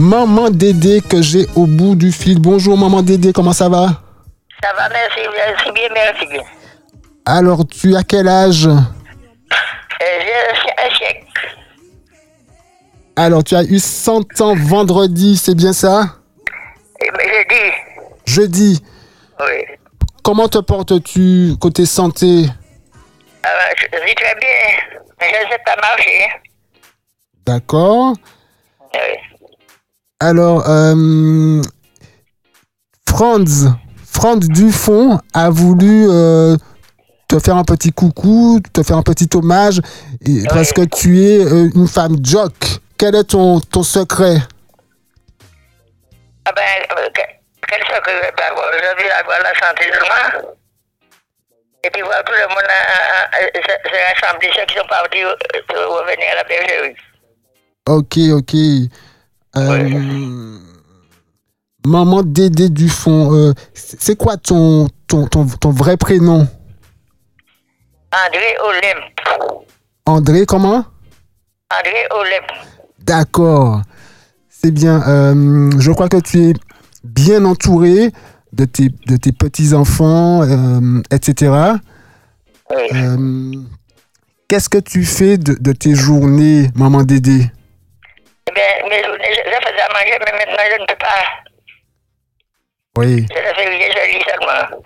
maman 0.00 0.50
Dédé 0.50 1.00
que 1.00 1.20
j'ai 1.22 1.46
au 1.56 1.66
bout 1.66 1.94
du 1.94 2.12
fil. 2.12 2.40
Bonjour 2.40 2.76
maman 2.78 3.02
Dédé, 3.02 3.32
comment 3.32 3.52
ça 3.52 3.68
va? 3.68 3.86
Ça 4.62 4.72
va, 4.76 4.88
merci, 4.88 5.20
merci 5.34 5.72
bien, 5.72 5.88
merci 5.92 6.26
bien. 6.26 6.42
Alors, 7.26 7.66
tu 7.66 7.94
as 7.96 8.02
quel 8.02 8.28
âge? 8.28 8.66
Euh, 8.66 8.76
J'ai 10.00 10.84
un 10.84 10.90
chèque. 10.98 11.26
Alors, 13.16 13.42
tu 13.44 13.54
as 13.56 13.62
eu 13.64 13.78
100 13.78 14.40
ans 14.40 14.54
vendredi, 14.54 15.36
c'est 15.36 15.54
bien 15.54 15.72
ça? 15.72 16.16
Et, 17.02 17.10
mais 17.16 17.24
je 17.26 17.48
dis, 17.48 17.72
Jeudi. 18.26 18.84
oui. 19.40 19.64
Comment 20.22 20.48
te 20.48 20.58
portes-tu 20.58 21.54
côté 21.60 21.86
santé? 21.86 22.44
Alors, 23.42 23.62
je 23.78 24.04
vis 24.06 24.14
très 24.14 24.34
bien, 24.34 24.98
mais 25.18 25.26
je 25.32 25.46
ne 25.46 25.50
sais 25.50 25.58
pas 25.64 25.76
marcher. 25.80 26.28
D'accord. 27.46 28.12
Oui. 28.94 29.29
Alors, 30.20 30.68
euh, 30.68 31.62
Franz, 33.08 33.68
Franz 34.04 34.46
Dufond 34.48 35.18
a 35.32 35.48
voulu 35.50 36.06
euh, 36.10 36.56
te 37.26 37.38
faire 37.38 37.56
un 37.56 37.64
petit 37.64 37.90
coucou, 37.90 38.60
te 38.72 38.82
faire 38.82 38.98
un 38.98 39.02
petit 39.02 39.28
hommage, 39.34 39.80
et, 40.26 40.42
parce 40.48 40.72
que 40.72 40.82
tu 40.82 41.22
es 41.24 41.38
euh, 41.44 41.70
une 41.74 41.88
femme 41.88 42.16
jock. 42.22 42.52
Quel 42.98 43.14
est 43.14 43.24
ton, 43.24 43.60
ton 43.60 43.82
secret? 43.82 44.36
Ah 46.44 46.52
ben, 46.54 46.62
euh, 46.98 47.08
que- 47.14 47.66
quel 47.66 47.80
secret? 47.80 48.32
Avoir 48.50 48.66
Je 48.74 49.02
vais 49.02 49.10
avoir 49.10 49.38
la 49.42 49.54
santé 49.58 49.84
seulement. 49.84 50.50
Et 51.82 51.88
puis 51.90 52.02
voir 52.02 52.22
tout 52.24 52.32
le 52.32 52.46
monde 52.48 52.58
euh, 52.68 53.42
euh, 53.42 53.60
se 53.62 53.88
se 53.88 54.22
rassembler, 54.22 54.50
ceux 54.54 54.66
qui 54.66 54.74
sont 54.78 54.86
partis 54.86 55.22
pour 55.66 55.98
revenir 55.98 56.26
à 56.32 56.34
la 56.34 56.44
bergerie. 56.44 56.96
Ok, 57.86 58.18
ok. 58.34 58.54
Euh, 59.56 60.58
Maman 61.86 62.22
Dédé 62.22 62.68
Dufond, 62.68 63.34
euh, 63.34 63.52
c'est 63.74 64.16
quoi 64.16 64.36
ton, 64.36 64.88
ton, 65.08 65.26
ton, 65.26 65.46
ton 65.46 65.70
vrai 65.70 65.96
prénom? 65.96 66.46
André 68.12 68.56
Olympe. 68.64 69.20
André, 70.06 70.46
comment? 70.46 70.84
André 71.70 72.06
Olympe. 72.10 72.66
D'accord. 73.00 73.82
C'est 74.48 74.70
bien. 74.72 75.02
Euh, 75.08 75.70
je 75.78 75.90
crois 75.92 76.08
que 76.08 76.18
tu 76.18 76.50
es 76.50 76.52
bien 77.02 77.44
entouré 77.44 78.12
de 78.52 78.64
tes, 78.66 78.90
de 79.06 79.16
tes 79.16 79.32
petits-enfants, 79.32 80.42
euh, 80.42 81.00
etc. 81.10 81.52
Oui. 82.70 82.76
Euh, 82.94 83.52
Qu'est-ce 84.48 84.68
que 84.68 84.78
tu 84.78 85.04
fais 85.04 85.38
de, 85.38 85.54
de 85.54 85.72
tes 85.72 85.94
journées, 85.94 86.70
maman 86.74 87.04
Dédé? 87.04 87.46
Eh 88.48 88.52
bien, 88.52 88.88
mes 88.90 89.02
journées, 89.04 89.24
je, 89.30 89.48
je 89.48 89.56
faisais 89.68 89.80
à 89.80 89.89
manger, 90.04 90.18
mais 90.24 90.32
maintenant 90.32 90.64
je 90.76 90.80
ne 90.80 90.86
peux 90.86 90.96
pas. 90.96 91.24
Oui. 92.98 93.26
Je 93.30 93.38
ne 93.38 93.54
fais 93.54 93.92
je 93.92 94.16
lis 94.18 94.24
seulement. 94.24 94.82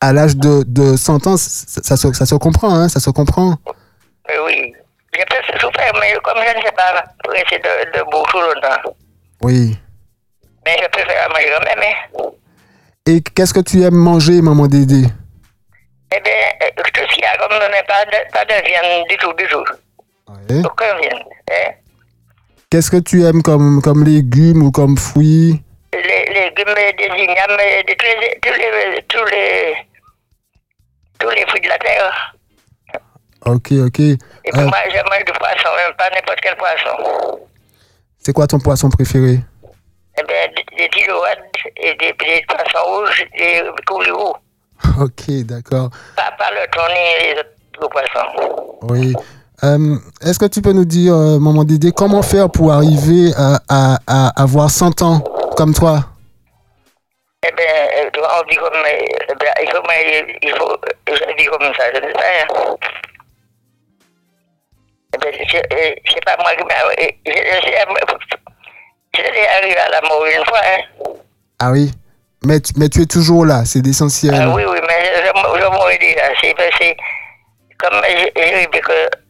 À 0.00 0.12
l'âge 0.12 0.36
de, 0.36 0.64
de 0.66 0.96
100 0.96 1.26
ans, 1.28 1.36
ça, 1.36 1.80
ça 1.82 1.96
se, 1.96 2.12
ça 2.12 2.26
se 2.26 2.34
comprend, 2.34 2.74
hein, 2.74 2.88
ça 2.88 2.98
se 3.00 3.10
comprend. 3.10 3.56
Mais 4.28 4.38
oui. 4.44 4.74
Je 5.14 5.20
peux 5.24 5.58
souffrir, 5.58 5.92
mais 6.00 6.14
comme 6.24 6.38
je 6.38 6.58
ne 6.58 6.62
sais 6.62 6.72
pas 6.72 7.04
rester 7.28 7.58
de, 7.58 7.98
debout 7.98 8.24
tout 8.30 8.40
longtemps. 8.40 8.94
Oui. 9.42 9.78
Mais 10.64 10.76
je 10.82 10.88
peux 10.88 11.04
faire 11.08 11.26
à 11.26 11.28
manger 11.28 11.50
quand 11.56 11.64
même. 11.64 11.84
hein. 11.84 12.30
Et 13.06 13.20
qu'est-ce 13.20 13.52
que 13.52 13.60
tu 13.60 13.82
aimes 13.82 13.94
manger, 13.94 14.40
maman 14.42 14.66
Dédé? 14.68 15.04
Eh 16.14 16.20
bien, 16.20 16.32
euh, 16.62 16.70
tout 16.76 16.90
ce 16.94 17.14
qu'il 17.14 17.22
y 17.22 17.26
a 17.26 17.36
comme 17.36 17.58
mais 17.70 17.82
pas 17.84 18.04
de, 18.04 18.32
pas 18.32 18.44
de 18.44 18.66
viande 18.66 19.06
du 19.08 19.16
tout, 19.18 19.32
du 19.34 19.46
tout. 19.48 19.64
Ouais? 20.28 20.62
Aucun 20.64 20.96
viande. 20.98 21.22
Hein? 21.50 21.72
Qu'est-ce 22.72 22.90
que 22.90 22.96
tu 22.96 23.22
aimes 23.22 23.42
comme, 23.42 23.82
comme 23.82 24.02
légumes 24.02 24.62
ou 24.62 24.70
comme 24.70 24.96
fruits? 24.96 25.60
Les 25.92 26.24
légumes, 26.32 26.74
des 26.96 27.22
ignames, 27.22 27.58
de 27.86 27.92
tous 27.92 28.06
les, 28.06 28.40
tous 28.40 28.54
les, 28.56 29.02
tous 29.08 29.24
les, 29.26 29.74
tous 31.18 31.28
les 31.28 31.46
fruits 31.48 31.60
de 31.60 31.68
la 31.68 31.76
terre. 31.76 32.34
Ok, 33.44 33.72
ok. 33.72 34.00
Et 34.00 34.16
puis 34.16 34.60
Euh, 34.62 34.64
moi, 34.64 34.78
je 34.88 34.96
mange 34.96 35.24
du 35.26 35.32
poisson, 35.32 35.68
même 35.76 35.94
pas 35.98 36.08
n'importe 36.14 36.40
quel 36.42 36.56
poisson. 36.56 37.40
c'est 38.16 38.32
quoi 38.32 38.46
ton 38.46 38.58
poisson 38.58 38.88
préféré? 38.88 39.40
Eh 40.18 40.24
bien, 40.24 40.48
des, 40.56 40.64
des 40.78 40.88
tilouades 40.88 41.38
et 41.76 41.94
des, 41.96 42.14
des 42.14 42.42
poissons 42.48 42.86
rouges, 42.86 43.26
des 43.36 43.62
coulis-roux. 43.86 44.32
Ok, 44.98 45.44
d'accord. 45.44 45.90
Pas, 46.16 46.32
pas 46.38 46.50
le 46.52 46.66
thon 46.72 46.88
ni 46.88 47.34
les 47.34 47.38
autres 47.38 47.90
poissons. 47.90 48.78
Oui. 48.82 49.14
Euh, 49.64 49.96
Est-ce 50.20 50.38
que 50.38 50.46
tu 50.46 50.60
peux 50.60 50.72
nous 50.72 50.84
dire, 50.84 51.14
euh, 51.14 51.38
maman 51.38 51.64
Dédé, 51.64 51.92
comment 51.92 52.22
faire 52.22 52.50
pour 52.50 52.72
arriver 52.72 53.30
à, 53.36 53.60
à, 53.68 53.98
à 54.06 54.42
avoir 54.42 54.70
100 54.70 55.02
ans 55.02 55.22
comme 55.56 55.72
toi? 55.74 56.04
Eh 57.46 57.52
bien, 57.56 57.64
euh, 57.66 58.10
on 58.40 58.48
vit 58.48 58.56
comme. 58.56 58.72
euh, 58.74 59.06
eh 59.30 59.34
bien, 59.34 59.50
il 60.42 60.50
faut. 60.56 60.76
Je 61.08 61.36
vis 61.38 61.46
comme 61.46 61.72
ça, 61.76 61.84
je 61.94 62.00
ne 62.00 62.06
sais 62.06 62.12
pas. 62.12 62.20
hein. 62.42 62.76
Eh 65.14 65.18
bien, 65.18 65.30
sais 66.12 66.20
pas 66.24 66.36
moi 66.38 66.50
qui 66.56 66.64
J'étais 69.14 69.46
arrivé 69.58 69.76
à 69.76 69.88
la 69.90 70.00
mort 70.08 70.24
une 70.26 70.44
fois. 70.46 70.58
Hein. 70.64 71.12
Ah 71.58 71.70
oui? 71.70 71.90
Mais 72.44 72.60
tu, 72.60 72.72
mais 72.76 72.88
tu 72.88 73.02
es 73.02 73.06
toujours 73.06 73.44
là, 73.46 73.64
c'est 73.64 73.84
l'essentiel. 73.84 74.34
Ah 74.34 74.48
oui, 74.54 74.62
oui, 74.66 74.78
mais 74.88 75.04
je, 75.04 75.22
je, 75.22 75.60
je 75.60 75.66
déjà. 75.98 76.22
C'est 76.40 76.96
comme 77.78 78.00
j'ai 78.10 78.66
que. 78.80 79.21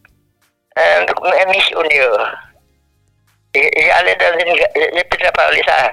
Un, 0.77 1.05
un 1.05 1.51
missionnaire. 1.53 2.39
J'allais 3.55 4.17
dans 4.17 4.39
une. 4.39 4.57
Te 5.11 5.31
parler 5.33 5.63
ça. 5.67 5.93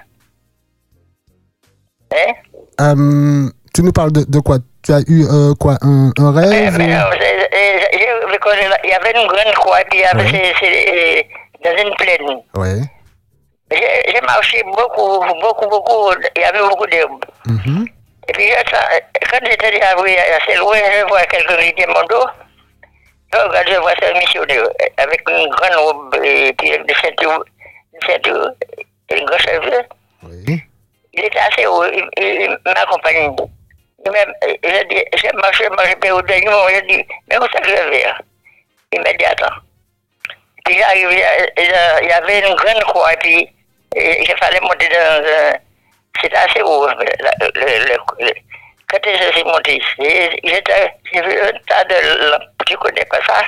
Hein? 2.14 2.34
Euh, 2.82 3.50
tu 3.76 3.84
nous 3.84 3.92
parles 3.92 4.12
de, 4.12 4.24
de 4.28 4.40
quoi? 4.40 4.58
Tu 4.84 4.94
as 4.94 5.02
eu 5.08 5.26
euh, 5.30 5.54
quoi 5.60 5.78
un, 5.82 6.12
un 6.18 6.32
rêve 6.32 6.78
mais 6.78 6.88
non, 6.88 7.10
qu'il 7.12 8.90
y 8.90 8.94
avait 8.94 9.12
une 9.12 9.28
grande 9.28 9.54
croix, 9.56 9.80
puis 9.90 10.00
il 10.00 10.02
y 10.02 10.06
avait 10.06 10.32
Oui. 10.32 10.42
euh, 10.64 11.22
dans 11.64 11.84
une 11.84 11.96
plaine. 11.96 12.42
Ouais. 12.56 12.82
J'ai 13.72 14.22
marché 14.22 14.64
beaucoup, 14.64 15.20
beaucoup, 15.42 15.68
beaucoup. 15.70 16.12
Il 16.36 16.42
y 16.42 16.46
avait 16.46 16.60
beaucoup 16.60 16.88
d'herbes. 16.88 17.24
Mhm. 17.46 17.86
Et 18.28 18.32
puis, 18.32 18.46
quand 19.30 19.40
j'étais 19.46 19.72
déjà 19.72 19.92
arrivé 19.92 20.18
assez 20.20 20.58
loin, 20.58 20.78
je 20.78 21.08
vois 21.08 21.22
quelqu'un 21.24 21.58
qui 21.58 21.68
était 21.70 21.86
mon 21.88 22.02
dos. 22.10 22.26
Je 23.32 23.38
regarde, 23.40 23.68
je 23.70 23.76
vois 23.80 23.94
ce 24.02 24.14
missionnaire 24.18 24.64
avec 24.98 25.22
une 25.30 25.48
grande 25.50 25.76
robe 25.76 26.16
et 26.24 26.52
puis 26.54 26.70
avec 26.74 26.86
des 26.88 26.96
ceintures, 26.96 27.44
une 27.94 28.08
ceinture 28.10 28.50
et 29.10 29.18
une 29.20 29.26
grosse 29.26 29.42
cheveux. 29.42 29.84
Oui. 30.24 30.64
Il 31.14 31.26
était 31.26 31.40
assez 31.40 31.66
haut, 31.68 31.84
il, 31.86 32.08
il, 32.18 32.42
il 32.42 32.58
m'accompagne. 32.66 33.36
Il 34.06 34.12
m'a- 34.12 34.48
J'ai 34.64 34.86
dit, 34.86 35.04
j'ai 35.16 35.32
marché, 35.34 35.70
marché, 35.70 35.96
puis 36.02 36.12
au 36.12 36.22
dernier 36.22 36.46
moment, 36.46 36.68
j'ai 36.70 36.82
dit, 36.84 37.06
mais 37.30 37.38
où 37.38 37.42
ça 37.54 37.60
que 37.60 37.70
je 37.70 37.90
vais 37.90 38.06
hein? 38.06 38.18
Immédiatement. 38.94 39.56
Puis 40.66 40.78
j'arrive, 40.80 41.10
il 41.12 41.18
y 41.18 41.62
il 41.64 41.74
il 42.06 42.12
avait 42.12 42.40
une 42.48 42.56
grande 42.56 42.84
croix, 42.86 43.14
et 43.14 43.18
puis 43.18 43.50
il 43.96 44.36
fallait 44.40 44.60
monter 44.62 44.88
dans 44.90 45.24
un... 45.26 45.54
C'était 46.22 46.36
assez 46.38 46.62
haut, 46.62 46.88
le, 46.88 47.06
le, 47.56 47.88
le, 47.88 48.26
le- 48.26 48.34
quand 48.90 48.98
je 49.06 49.32
suis 49.32 49.44
monté, 49.44 49.80
j'ai 50.00 51.22
vu 51.22 51.40
un 51.42 51.52
tas 51.68 51.84
de 51.84 52.30
lampes, 52.32 52.59
tu 52.70 52.78
connais 52.78 53.06
pas 53.10 53.18
ça 53.28 53.42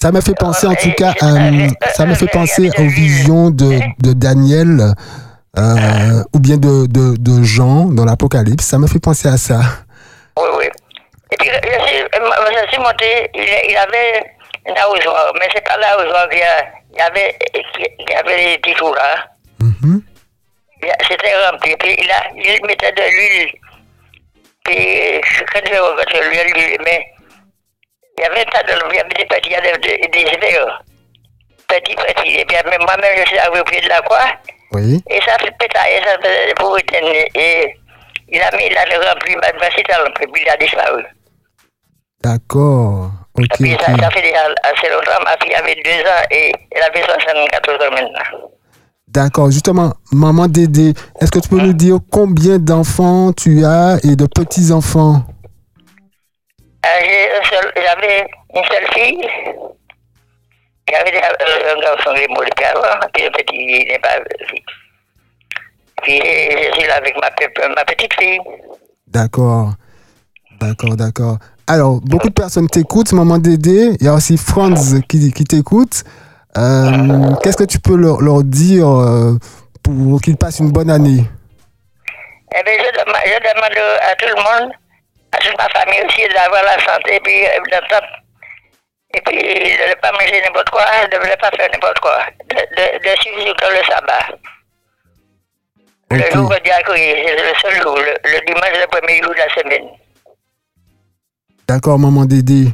Ça 0.00 0.12
me 0.12 0.20
fait 0.20 0.34
penser 0.38 0.66
en 0.66 0.74
tout 0.74 0.92
cas, 0.92 1.14
Euh, 1.22 1.26
euh, 1.26 1.66
euh, 1.66 1.68
ça 1.94 2.06
fait 2.14 2.24
euh, 2.24 2.28
penser 2.32 2.68
euh, 2.68 2.82
aux 2.82 2.88
visions 2.88 3.50
de, 3.50 3.80
de 4.00 4.12
Daniel 4.12 4.92
euh, 5.58 6.22
ou 6.34 6.38
bien 6.38 6.56
de, 6.58 6.86
de, 6.86 7.16
de 7.16 7.42
Jean 7.42 7.86
dans 7.86 8.04
l'Apocalypse. 8.04 8.64
Ça 8.66 8.78
me 8.78 8.86
fait 8.86 9.00
penser 9.00 9.28
à 9.28 9.36
ça. 9.38 9.60
Oui, 10.38 10.48
oui. 10.58 10.64
Et 11.32 11.36
puis, 11.38 11.48
je 11.48 11.86
suis, 11.86 12.02
euh, 12.02 12.66
je 12.66 12.72
suis 12.72 12.82
monté, 12.82 13.30
il, 13.34 13.70
il 13.70 13.76
avait 13.76 14.22
une 14.68 14.76
arrosoir, 14.76 15.32
mais 15.40 15.48
c'est 15.54 15.64
pas 15.64 15.76
l'arrosoir 15.78 16.28
qu'il 16.28 16.38
y, 16.40 16.42
a- 16.42 16.66
il 16.92 16.98
y 16.98 17.00
avait, 17.02 17.34
il 17.54 18.12
y 18.12 18.14
avait 18.14 18.36
les 18.36 18.58
petits 18.58 18.74
trous 18.74 18.92
là. 18.94 19.16
Y 20.82 20.90
a- 20.90 20.96
C'était 21.08 21.34
rempli. 21.50 21.74
Puis 21.78 21.96
il, 21.98 22.10
a, 22.10 22.20
il 22.36 22.66
mettait 22.66 22.92
de 22.92 23.02
l'huile. 23.02 23.52
Puis 24.64 24.76
quand 25.52 25.60
je 25.64 26.18
regarde 26.18 26.50
l'huile, 26.54 26.80
mais 26.84 27.00
il 28.18 28.22
y 28.22 28.24
avait 28.24 28.40
un 28.40 28.50
tas 28.50 28.62
de 28.62 28.72
il 28.90 28.96
y 28.96 29.00
avait 29.00 29.14
des 29.14 29.26
petits, 29.26 29.48
il 29.48 29.52
y 29.52 29.56
avait 29.56 29.78
des, 29.78 30.08
des. 30.08 30.24
Petits, 31.68 31.96
petits. 31.96 32.36
Et 32.36 32.44
puis 32.44 32.56
même 32.64 32.82
moi-même, 32.82 33.18
je 33.24 33.28
suis 33.28 33.38
arrivé 33.38 33.60
au 33.60 33.64
pied 33.64 33.80
de 33.80 33.88
la 33.88 34.00
croix. 34.02 34.28
Oui. 34.72 35.02
Et 35.10 35.20
ça 35.22 35.36
fait 35.38 35.50
pétailler, 35.58 36.00
ça 36.04 36.16
faisait 36.22 36.54
pour. 36.56 36.78
Et 36.78 37.76
il 38.28 38.40
a 38.40 38.50
mis, 38.56 38.66
il 38.70 38.76
a 38.76 39.10
rempli 39.10 39.36
ma 39.36 39.52
puis 39.52 40.42
il 40.42 40.48
a 40.48 40.56
disparu. 40.56 41.04
D'accord. 42.22 43.10
Ok, 43.38 43.46
Puis 43.58 43.76
ça, 43.78 43.96
ça 43.96 44.10
fait 44.10 44.22
déjà 44.22 44.48
assez 44.62 44.88
longtemps. 44.90 45.22
Ma 45.24 45.36
fille 45.42 45.54
avait 45.54 45.76
deux 45.76 46.08
ans 46.08 46.24
et 46.30 46.52
elle 46.72 46.82
avait 46.82 47.04
74 47.04 47.76
ans 47.76 47.90
maintenant. 47.90 48.48
D'accord. 49.08 49.50
Justement, 49.50 49.92
maman 50.12 50.48
Dédé, 50.48 50.94
est-ce 51.20 51.30
que 51.30 51.38
tu 51.38 51.48
peux 51.48 51.60
nous 51.60 51.72
dire 51.72 51.98
combien 52.10 52.58
d'enfants 52.58 53.32
tu 53.32 53.64
as 53.64 53.98
et 54.02 54.16
de 54.16 54.26
petits-enfants? 54.26 55.22
J'avais 57.76 58.26
une 58.54 58.64
seule 58.64 58.86
fille 58.94 59.28
déjà 60.88 61.26
euh, 61.26 61.74
un 61.76 61.80
garçon 61.80 62.14
qui 62.14 62.22
est 62.22 62.28
mort 62.28 62.44
depuis 62.44 62.64
avant, 62.64 63.06
puis 63.12 63.24
le 63.24 63.30
petit 63.30 63.84
n'est 63.88 63.98
pas. 63.98 64.20
Puis 66.02 66.20
je 66.20 66.78
suis 66.78 66.86
là 66.86 66.96
avec 66.96 67.14
ma, 67.20 67.30
pe- 67.30 67.74
ma 67.74 67.84
petite 67.84 68.14
fille. 68.14 68.38
D'accord. 69.08 69.72
D'accord, 70.60 70.96
d'accord. 70.96 71.38
Alors, 71.66 72.00
beaucoup 72.02 72.28
de 72.28 72.34
personnes 72.34 72.68
t'écoutent, 72.68 73.12
Maman 73.12 73.38
Dédé. 73.38 73.96
Il 74.00 74.06
y 74.06 74.08
a 74.08 74.14
aussi 74.14 74.36
Franz 74.36 75.00
qui, 75.08 75.32
qui 75.32 75.44
t'écoute. 75.44 76.04
Euh, 76.56 77.34
Qu'est-ce 77.42 77.56
que 77.56 77.64
tu 77.64 77.80
peux 77.80 77.96
leur, 77.96 78.20
leur 78.20 78.42
dire 78.44 78.88
euh, 78.88 79.36
pour 79.82 80.20
qu'ils 80.20 80.36
passent 80.36 80.60
une 80.60 80.70
bonne 80.70 80.90
année? 80.90 81.24
Eh 82.56 82.62
bien, 82.62 82.74
je 82.78 82.90
demande 82.92 83.76
à 84.00 84.14
tout 84.14 84.26
le 84.28 84.36
monde, 84.36 84.72
à 85.32 85.38
toute 85.38 85.56
ma 85.58 85.68
famille 85.68 86.02
aussi, 86.06 86.22
d'avoir 86.32 86.62
la 86.62 86.78
santé, 86.84 87.20
puis 87.22 87.44
euh, 87.44 88.00
et 89.14 89.20
puis 89.20 89.36
de 89.36 89.88
ne 89.90 89.94
pas 89.94 90.12
manger 90.12 90.42
n'importe 90.44 90.70
quoi, 90.70 90.84
de 91.10 91.16
ne 91.16 91.36
pas 91.36 91.50
faire 91.56 91.68
n'importe 91.72 91.98
quoi, 92.00 92.18
de, 92.50 92.56
de, 92.56 92.98
de 92.98 93.20
suivre 93.20 93.54
le 93.70 93.84
sabbat. 93.90 94.36
Le 96.10 96.30
jour 96.32 96.48
de 96.48 96.62
diaconie, 96.62 97.14
c'est 97.24 97.34
le 97.34 97.54
seul 97.60 97.82
jour, 97.82 97.96
le, 97.96 98.14
le 98.24 98.46
dimanche, 98.46 98.80
le 98.80 98.86
premier 98.86 99.22
jour 99.22 99.32
de 99.32 99.38
la 99.38 99.54
semaine. 99.54 99.88
D'accord, 101.66 101.98
Maman 101.98 102.26
Dédé. 102.26 102.68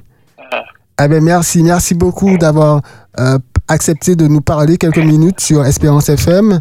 Eh 1.00 1.08
ben, 1.08 1.22
merci, 1.22 1.62
merci 1.62 1.94
beaucoup 1.94 2.36
d'avoir 2.36 2.80
euh, 3.18 3.38
accepté 3.68 4.14
de 4.14 4.26
nous 4.26 4.42
parler 4.42 4.76
quelques 4.76 4.98
minutes 4.98 5.40
sur 5.40 5.64
Espérance 5.64 6.08
FM. 6.08 6.60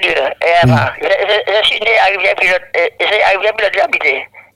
Dieu, 0.00 0.10
et 0.10 0.54
avant, 0.62 0.90
je, 1.00 1.68
suis 1.68 1.80
né 1.80 1.98
à 1.98 2.06
Rivière-Pilote, 2.06 2.62
à 2.74 3.28
Rivière-Pilote 3.30 3.76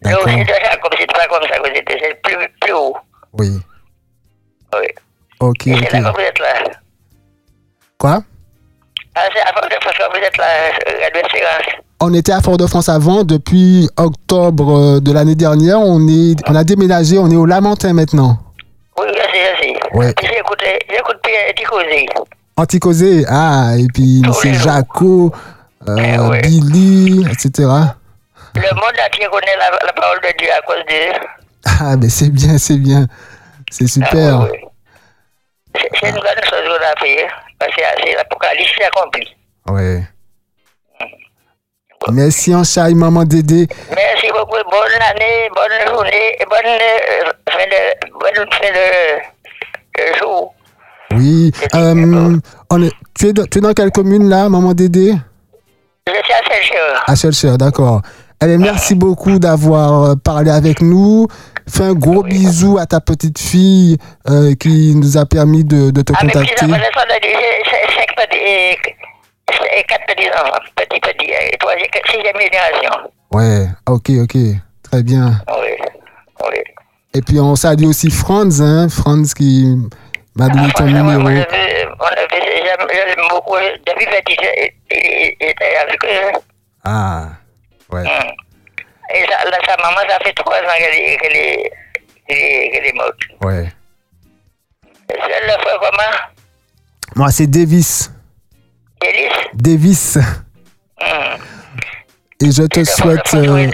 D'accord. 0.03 0.27
aussi 0.27 0.37
de 0.37 0.45
Jacob, 0.47 0.93
c'est 0.99 1.07
pas 1.13 1.27
comme 1.29 1.49
ça 1.49 1.59
que 1.59 1.69
c'était, 1.75 1.99
c'est 2.01 2.23
plus, 2.23 2.37
plus 2.61 2.73
haut. 2.73 2.97
Oui. 3.35 3.49
Oui. 4.75 4.87
Ok, 5.41 5.67
Et 5.67 5.75
c'est 5.91 6.01
là 6.01 6.11
ok. 6.11 6.17
que 6.17 6.21
vous 6.21 6.27
êtes 6.27 6.39
là. 6.39 6.55
Quoi? 7.99 8.23
Ah, 9.15 9.21
c'est 9.35 9.41
à 9.41 9.53
force 9.53 9.69
de 9.69 9.75
façon 9.83 10.11
que 10.13 10.19
vous 10.19 10.25
êtes 10.25 10.37
là, 10.37 10.45
euh, 10.45 10.93
Radio 11.03 11.21
Espérance. 11.25 11.83
On 12.01 12.13
était 12.13 12.33
à 12.33 12.41
Fort-de-France 12.43 12.89
avant. 12.91 13.25
Depuis 13.25 13.89
octobre 13.97 14.79
euh, 14.97 15.01
de 15.01 15.13
l'année 15.13 15.35
dernière, 15.35 15.81
on, 15.81 16.07
est, 16.09 16.37
on 16.47 16.55
a 16.55 16.65
déménagé. 16.65 17.19
On 17.19 17.31
est 17.31 17.37
au 17.37 17.47
Lamentin 17.47 17.95
maintenant. 17.95 18.39
Oui, 18.99 19.07
je 19.09 19.15
sais, 19.15 19.57
je 19.57 19.63
sais. 19.63 19.97
Ouais. 19.97 20.13
Puis 20.15 20.27
J'écoute, 20.27 20.63
j'écoute 20.91 21.17
Pierre 21.23 21.55
Ticosé. 21.57 22.07
Anticosé. 22.59 23.25
Ah, 23.29 23.73
et 23.79 23.87
puis 23.93 24.23
c'est. 24.43 24.53
Jaco, 24.55 25.33
euh, 25.89 25.97
Eh 25.99 26.19
ouais. 26.19 26.41
Billy, 26.43 27.27
etc. 27.31 27.69
Le 28.57 28.75
monde 28.75 28.97
entier 29.07 29.27
connaît 29.31 29.57
la, 29.59 29.71
la 29.85 29.93
parole 29.93 30.21
de 30.21 30.39
Dieu 30.39 30.49
à 30.51 30.61
cause 30.63 30.85
de. 30.89 31.29
Ah, 31.65 31.97
mais 31.97 32.09
c'est 32.09 32.31
bien, 32.31 32.59
c'est 32.59 32.79
bien. 32.79 33.07
C'est 33.71 33.87
super. 33.87 34.41
Ah, 34.41 34.49
oui, 34.51 34.59
oui. 35.75 35.81
C'est 36.01 36.09
une 36.09 36.15
bonne 36.15 36.43
chose 36.49 36.65
qu'on 36.65 36.85
a 36.85 36.97
fait, 36.99 37.27
parce 37.59 37.75
que 37.75 37.83
c'est 38.03 38.15
l'Apocalypse 38.15 38.73
qui 38.73 38.83
accompli. 38.83 39.37
Ouais. 39.69 40.03
Merci 42.13 42.55
en 42.55 42.65
chai, 42.65 42.95
maman 42.95 43.25
Dédé. 43.25 43.67
Merci 43.95 44.29
beaucoup, 44.29 44.57
bonne 44.71 45.03
année, 45.11 45.51
bonne 45.55 45.89
journée, 45.89 46.39
bonne 46.49 46.67
euh, 46.67 47.33
fin 47.51 47.67
de, 47.67 48.11
bonne 48.13 48.53
fin 48.53 48.71
de, 48.71 50.09
de 50.13 50.19
jour. 50.19 50.55
Oui. 51.13 51.53
Euh, 51.75 52.39
on 52.71 52.83
est, 52.83 52.93
tu, 53.19 53.27
es 53.29 53.33
dans, 53.33 53.45
tu 53.45 53.59
es 53.59 53.61
dans 53.61 53.73
quelle 53.73 53.91
commune 53.91 54.29
là, 54.29 54.49
maman 54.49 54.73
Dédé? 54.73 55.15
Je 56.07 56.13
suis 56.13 56.33
à 56.33 56.39
Saint-Cher. 56.49 57.05
À 57.07 57.15
Chelcher, 57.17 57.57
d'accord. 57.59 58.01
Allez, 58.41 58.59
merci 58.59 58.95
beaucoup 58.95 59.39
d'avoir 59.39 60.03
euh, 60.03 60.15
parlé 60.15 60.51
avec 60.51 60.83
nous. 60.83 61.27
Fais 61.69 61.85
un 61.85 61.95
gros 61.95 62.23
bisou 62.23 62.77
à 62.79 62.85
ta 62.87 63.01
petite 63.01 63.39
fille 63.39 63.97
euh, 64.29 64.55
qui 64.55 64.95
nous 64.95 65.17
a 65.17 65.25
permis 65.25 65.65
de, 65.65 65.91
de 65.91 66.03
te 66.03 66.13
Ah, 66.15 66.21
contacter. 66.21 66.67
Ouais, 73.33 73.67
ok, 73.89 74.11
ok. 74.23 74.37
Très 74.83 75.03
bien. 75.03 75.41
Oui, 75.49 75.71
oui. 76.51 76.59
Et 77.15 77.23
puis 77.23 77.41
on 77.41 77.57
salue 77.57 77.87
aussi 77.87 78.11
Franz, 78.11 78.63
hein, 78.63 78.89
Franz 78.91 79.33
qui 79.35 79.77
m'a 80.37 80.49
donné 80.49 80.71
ton 80.73 80.85
numéro. 80.85 81.27
j'aime 81.29 81.47
beaucoup. 83.31 83.57
Depuis 83.87 84.07
il 84.91 85.35
était 85.41 85.77
avec 85.83 86.05
eux. 86.05 86.39
Ah, 86.85 87.29
ouais. 87.93 88.05
Et 89.15 89.21
la- 89.27 89.67
sa 89.67 89.77
maman, 89.83 90.01
ça 90.09 90.19
fait 90.25 90.33
trois 90.33 90.57
ans 90.57 90.77
qu'elle 90.79 90.95
est, 90.95 91.17
qu'elle 91.19 91.37
est, 91.37 91.73
qu'elle 92.29 92.39
est, 92.39 92.71
qu'elle 92.73 92.87
est 92.87 92.93
morte. 92.95 93.21
Ouais. 93.43 93.73
C'est 95.09 95.17
le 95.17 95.53
frère 95.63 95.79
comment? 95.81 96.17
Moi, 97.15 97.31
c'est 97.31 97.47
Davis. 97.47 98.11
Délice 99.01 99.33
Davis. 99.55 100.17
Hum. 101.01 101.39
Et 102.43 102.51
je 102.51 102.63
te 102.65 102.83
souhaite. 102.85 103.35
euh. 103.35 103.71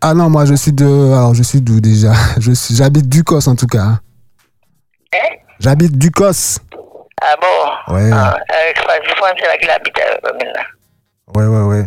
Ah 0.00 0.14
non, 0.14 0.28
moi 0.30 0.44
je 0.46 0.54
suis 0.54 0.72
de. 0.72 0.84
Alors 0.84 1.34
je 1.34 1.42
suis 1.42 1.60
d'où 1.60 1.80
déjà? 1.80 2.12
Je 2.40 2.52
suis. 2.52 2.74
J'habite 2.74 3.08
Ducos 3.08 3.46
en 3.48 3.54
tout 3.56 3.66
cas. 3.66 3.82
Hein 3.82 4.00
J'habite 5.60 5.96
Ducos. 5.96 6.58
Ah 7.20 7.36
bon? 7.40 7.94
Ouais. 7.94 8.10
Ah, 8.12 8.36
Avec 8.48 8.78
François, 8.78 9.32
c'est 9.38 9.46
là 9.46 9.56
qu'il 9.58 9.70
habite 9.70 9.98
euh, 9.98 10.16
maintenant. 10.24 10.62
Ouais, 11.36 11.46
ouais, 11.46 11.62
ouais. 11.80 11.86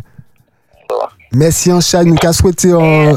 Merci 1.38 1.72
en 1.74 1.82
chat, 1.82 2.04
nous 2.04 2.16
qu'a 2.16 2.32
souhaité 2.32 2.74
en. 2.74 2.80
Moi, 2.80 3.16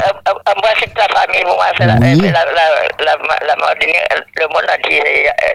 c'est 0.80 0.92
ta 0.92 1.06
famille, 1.14 1.44
moi, 1.44 1.66
c'est 1.78 1.86
la, 1.86 1.94
Oui. 2.00 2.18
c'est 2.20 2.32
la, 2.32 2.44
la, 2.44 3.04
la, 3.04 3.16
la, 3.16 3.46
la 3.46 3.56
Martinique, 3.56 3.96
le 4.36 4.46
monde 4.48 4.64
entier, 4.68 5.02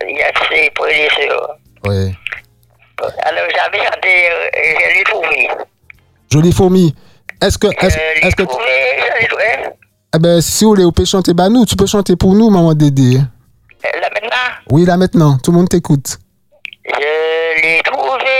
il 0.07 0.15
y 0.17 0.21
a 0.21 0.31
les 0.49 1.09
sur. 1.09 1.49
Ouais. 1.85 2.13
Alors, 3.23 3.43
j'avais 3.53 3.83
chanté, 3.83 4.29
euh, 4.29 4.49
je 4.55 4.97
l'ai 4.97 5.03
trouvé. 5.03 5.49
Jolie 6.31 6.51
fourmi. 6.53 6.95
Est-ce 7.41 7.57
que. 7.57 7.67
Est-ce 7.67 7.97
est-ce 8.25 8.35
que. 8.35 8.43
l'ai 8.43 9.27
trouvé. 9.27 9.69
Eh 10.15 10.19
ben, 10.19 10.39
si 10.41 10.63
vous 10.63 10.69
voulez, 10.71 10.83
vous 10.85 10.91
pouvez 10.93 11.07
chanter. 11.07 11.33
Bah, 11.33 11.49
nous, 11.49 11.65
tu 11.65 11.75
peux 11.75 11.87
chanter 11.87 12.15
pour 12.15 12.33
nous, 12.33 12.49
maman 12.49 12.73
Dédé. 12.73 13.17
Euh, 13.17 13.99
Là 13.99 14.07
maintenant, 14.13 14.37
Oui, 14.71 14.85
là 14.85 14.95
maintenant, 14.95 15.37
tout 15.43 15.51
le 15.51 15.57
monde 15.57 15.67
t'écoute. 15.69 16.17
je 16.85 17.61
l'ai 17.61 17.81
trouvé, 17.83 18.37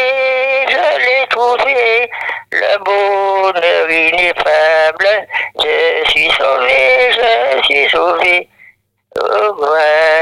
je 0.70 0.75
l'ai 0.75 1.28
trouvé, 1.30 2.10
le 2.53 2.83
bonheur 2.83 3.89
ineffable. 3.89 5.27
Je 5.59 6.09
suis 6.11 6.29
sauvé, 6.31 7.11
je 7.11 7.63
suis 7.65 7.89
sauvé. 7.89 8.50
Au 9.19 9.53
roi 9.53 9.79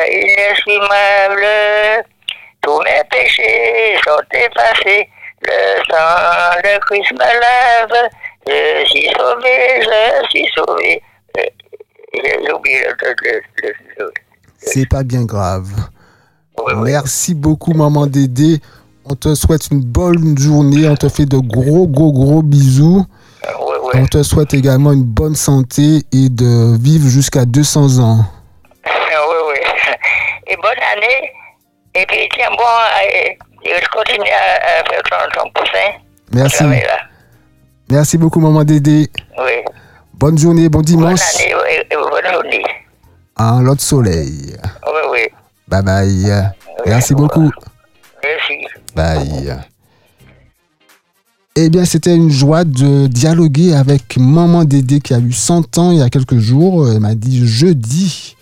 inestimable, 0.09 1.45
tous 2.61 2.79
mes 2.81 3.01
péchés 3.09 3.95
sont 4.05 4.21
effacés. 4.33 5.09
Le 5.43 5.83
sang 5.89 6.61
de 6.63 6.77
Christ 6.79 7.11
me 7.13 7.19
lave. 7.19 8.09
Je 8.47 8.85
suis 8.89 9.09
sauvé, 9.17 9.81
je 9.81 10.27
suis 10.29 10.47
sauvé. 10.55 11.01
Euh, 11.38 11.41
J'ai 12.13 12.51
oublié 12.51 12.81
le, 12.83 13.15
le, 13.23 13.41
le, 13.63 13.73
le- 13.97 14.13
C'est 14.57 14.88
pas 14.88 15.03
bien 15.03 15.23
grave. 15.25 15.69
oui, 16.57 16.73
oui. 16.75 16.91
Merci 16.91 17.33
beaucoup, 17.33 17.73
maman 17.73 18.05
Dédé. 18.05 18.59
On 19.05 19.15
te 19.15 19.34
souhaite 19.36 19.67
une 19.72 19.81
bonne 19.81 20.38
journée. 20.38 20.88
On 20.88 20.96
te 20.96 21.10
fait 21.10 21.25
de 21.25 21.38
gros, 21.38 21.88
gros, 21.88 22.12
gros 22.12 22.41
bisous. 22.41 23.05
Oui, 23.43 23.74
oui. 23.84 24.01
On 24.01 24.05
te 24.05 24.22
souhaite 24.24 24.53
également 24.53 24.91
une 24.91 25.03
bonne 25.03 25.36
santé 25.36 26.03
et 26.12 26.29
de 26.29 26.77
vivre 26.79 27.08
jusqu'à 27.08 27.46
200 27.46 28.00
ans. 28.00 28.25
Oui, 28.86 29.38
oui. 29.50 29.60
Et 30.48 30.55
bonne 30.58 30.72
année. 30.96 31.31
Et 31.96 32.05
puis, 32.05 32.27
tiens 32.34 32.50
bon, 32.51 32.63
euh, 32.63 33.72
je 33.81 33.88
continue 33.89 34.29
à, 34.29 34.84
faire 34.89 35.01
ton, 35.03 35.41
ton 35.43 35.50
poussin. 35.53 36.00
Merci. 36.34 36.63
Merci 37.89 38.17
beaucoup, 38.17 38.39
maman 38.39 38.63
Dédé. 38.63 39.10
Oui. 39.38 39.51
Bonne 40.13 40.38
journée, 40.38 40.70
bon 40.70 40.79
Bonne 40.79 40.86
dimanche. 40.86 41.20
année 41.36 41.53
et, 41.70 41.93
et 41.93 41.96
bonne 41.98 42.31
journée. 42.34 42.63
En 43.38 43.62
l'autre 43.62 43.81
soleil. 43.81 44.55
Oui, 44.88 45.01
oui. 45.12 45.27
Bye 45.67 45.84
bye. 45.84 46.51
Merci 46.86 47.13
beaucoup. 47.13 47.50
Bye. 48.95 49.57
Eh 51.55 51.69
bien, 51.69 51.83
c'était 51.83 52.15
une 52.15 52.29
joie 52.29 52.63
de 52.63 53.07
dialoguer 53.07 53.74
avec 53.74 54.17
Maman 54.17 54.63
Dédé 54.63 55.01
qui 55.01 55.13
a 55.13 55.19
eu 55.19 55.33
100 55.33 55.77
ans 55.77 55.91
il 55.91 55.98
y 55.98 56.01
a 56.01 56.10
quelques 56.10 56.38
jours. 56.39 56.89
Elle 56.89 57.01
m'a 57.01 57.15
dit 57.15 57.45
jeudi. 57.45 58.36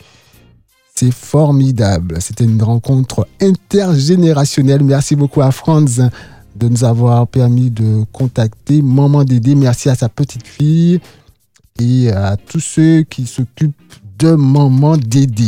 C'est 0.94 1.14
formidable. 1.14 2.18
C'était 2.22 2.44
une 2.44 2.62
rencontre 2.62 3.28
intergénérationnelle. 3.42 4.84
Merci 4.84 5.16
beaucoup 5.16 5.42
à 5.42 5.52
Franz 5.52 6.02
de 6.56 6.68
nous 6.68 6.84
avoir 6.84 7.26
permis 7.28 7.72
de 7.72 8.04
contacter 8.12 8.82
Maman 8.82 9.24
Dédé. 9.24 9.56
Merci 9.56 9.90
à 9.90 9.96
sa 9.96 10.10
petite 10.10 10.46
fille 10.46 11.00
et 11.80 12.12
à 12.12 12.38
tous 12.38 12.60
ceux 12.60 13.04
qui 13.04 13.26
s'occupent 13.26 13.76
de 14.20 14.32
Maman 14.34 14.98
Dédé. 14.98 15.46